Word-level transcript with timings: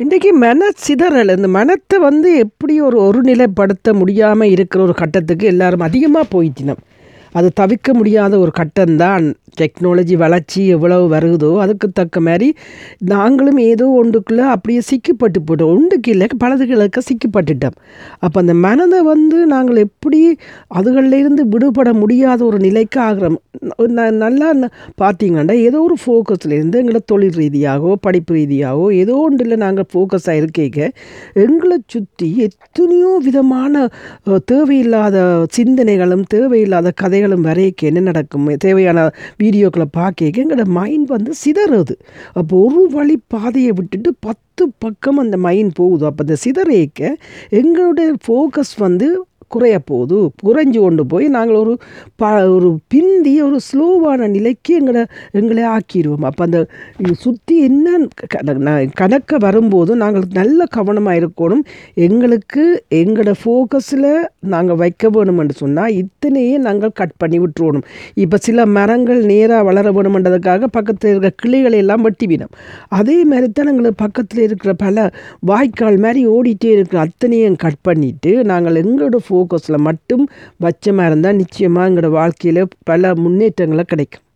இன்றைக்கி 0.00 0.30
மன 0.32 0.66
சிதறல் 0.76 1.30
இந்த 1.36 1.48
மனத்தை 1.48 1.98
வந்து 1.98 2.30
எப்படி 2.38 2.74
ஒரு 2.80 2.96
ஒருநிலைப்படுத்த 3.00 3.92
முடியாமல் 3.92 4.50
இருக்கிற 4.50 4.82
ஒரு 4.82 4.94
கட்டத்துக்கு 4.94 5.46
எல்லாரும் 5.46 5.80
அதிகமாக 5.80 6.26
போயிட்டினோம். 6.34 6.82
அது 7.32 7.48
தவிர்க்க 7.52 7.94
முடியாத 7.94 8.38
ஒரு 8.38 8.52
கட்டம்தான். 8.60 9.26
டெக்னாலஜி 9.60 10.14
வளர்ச்சி 10.16 10.60
எவ்வளவு 10.68 11.04
வருகுதோ 11.14 11.50
அதுக்கு 11.62 11.86
தக்க 11.92 12.20
மாதிரி 12.20 12.48
நாங்களும் 13.12 13.60
ஏதோ 13.70 13.86
ஒன்றுக்குள்ளே 14.00 14.44
அப்படியே 14.54 14.80
சிக்கிப்பட்டு 14.90 15.40
போட்டோம் 15.48 15.70
ஒன்றுக்கு 15.74 16.10
இல்லை 16.12 16.26
பலதுகளுக்கு 16.44 17.00
சிக்கிப்பட்டுட்டோம். 17.08 17.76
அப்போ 18.18 18.40
அந்த 18.40 18.54
மனதை 18.54 19.02
வந்து 19.02 19.38
நாங்கள் 19.46 19.76
எப்படி 19.76 20.20
அதுகளிலிருந்து 20.74 21.42
விடுபட 21.54 21.92
முடியாத 21.92 22.44
ஒரு 22.44 22.58
நிலைக்கு 22.58 23.00
ஆகிறோம். 23.00 23.38
நல்லா 24.24 24.50
பார்த்தீங்கன்னா 25.02 25.56
ஏதோ 25.68 25.80
ஒரு 25.80 25.96
ஃபோக்கஸ்லேருந்து 26.04 26.80
எங்களை 26.82 27.00
தொழில் 27.06 27.38
ரீதியாகவோ 27.42 27.94
படிப்பு 28.00 28.34
ரீதியாகவோ 28.34 28.86
ஏதோ 29.02 29.14
ஒன்றில் 29.26 29.62
நாங்கள் 29.64 29.88
ஃபோக்கஸாக 29.92 30.34
ஆகிருக்கேக்க 30.34 30.80
எங்களை 31.34 31.76
சுற்றி 31.86 32.28
எத்தனையோ 32.46 33.18
விதமான 33.28 33.88
தேவையில்லாத 34.44 35.16
சிந்தனைகளும் 35.58 36.24
தேவையில்லாத 36.28 36.90
கதை 36.90 37.15
கதைகளும் 37.16 37.44
வரைக்க 37.44 37.90
என்ன 37.90 38.00
நடக்கும் 38.00 38.48
தேவையான 38.56 39.00
வீடியோக்களை 39.42 39.86
பார்க்க 39.90 40.30
எங்களோட 40.30 40.64
மைண்ட் 40.78 41.08
வந்து 41.14 41.32
சிதறுது. 41.44 41.94
அப்போ 42.32 42.54
ஒரு 42.64 42.80
வழி 42.92 43.16
பாதையை 43.34 43.72
விட்டுட்டு 43.72 44.10
பத்து 44.26 44.64
பக்கம் 44.78 45.18
அந்த 45.18 45.36
மைண்ட் 45.36 45.72
போகுது. 45.74 46.04
அப்போ 46.06 46.24
அந்த 46.24 46.36
சிதறேக்க 46.44 47.14
எங்களுடைய 47.60 48.08
ஃபோக்கஸ் 48.24 48.74
வந்து 48.78 49.08
குறைய 49.48 49.78
போகுது 49.78 50.30
குறைஞ்சு 50.44 50.80
கொண்டு 50.80 51.06
போய் 51.06 51.28
நாங்கள் 51.28 51.56
ஒரு 51.56 51.78
ப 52.14 52.48
ஒரு 52.48 52.78
பிந்தி 52.88 53.42
ஒரு 53.42 53.58
ஸ்லோவான 53.72 54.28
நிலைக்கு 54.28 54.74
எங்களை 54.74 55.04
எங்களை 55.30 55.62
ஆக்கிடுவோம். 55.62 56.20
அப்போ 56.20 56.44
அந்த 56.44 56.66
சுற்றி 57.12 57.58
என்ன 57.58 57.98
க- 58.26 58.52
ந- 58.52 58.88
கணக்க 59.00 59.36
வரும்போது 59.38 59.96
நாங்கள் 59.96 60.22
நல்ல 60.32 60.64
கவனமாக 60.64 61.18
இருக்கணும். 61.18 61.64
எங்களுக்கு 61.94 62.84
எங்களோட 62.94 63.34
ஃபோக்கஸில் 63.44 64.28
நாங்கள் 64.40 64.76
வைக்க 64.76 65.10
வேணும்னு 65.10 65.50
சொன்னால் 65.50 65.92
இத்தனையே 65.92 66.58
நாங்கள் 66.58 66.90
கட் 66.94 67.16
பண்ணி 67.16 67.40
விட்டுருவோம். 67.40 67.82
இப்போ 68.14 68.36
சில 68.36 68.66
மரங்கள் 68.66 69.24
நேராக 69.24 69.62
வளர 69.62 69.92
வேணுமென்றதுக்காக 69.92 70.64
பக்கத்தில் 70.64 71.10
இருக்கிற 71.10 71.32
கிளைகளை 71.36 71.78
எல்லாம் 71.78 72.02
வெட்டி 72.02 72.26
விடும். 72.26 72.48
அதே 72.88 73.24
மாதிரி 73.24 73.52
தான் 73.52 73.66
எங்களுக்கு 73.66 74.04
பக்கத்தில் 74.04 74.42
இருக்கிற 74.42 74.74
பல 74.74 75.10
வாய்க்கால் 75.40 75.96
மாதிரி 75.96 76.28
ஓடிட்டே 76.28 76.64
இருக்கிற 76.64 77.02
அத்தனையும் 77.02 77.56
கட் 77.56 77.82
பண்ணிவிட்டு 77.88 78.44
நாங்கள் 78.44 78.82
எங்களோட 78.82 79.16
ஃபோக்கஸில் 79.36 79.84
மட்டும் 79.88 80.24
வச்ச 80.56 80.92
மாதிரி 80.92 81.12
இருந்தால் 81.12 81.36
நிச்சயமாக 81.36 81.88
எங்களோட 81.90 82.10
வாழ்க்கையில் 82.10 82.62
பல 82.84 83.14
முன்னேற்றங்களை 83.14 83.84
கிடைக்கும். 83.84 84.26